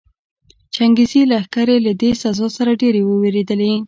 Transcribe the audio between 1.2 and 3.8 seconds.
لښکرې له دې سزا څخه ډېرې ووېرېدلې.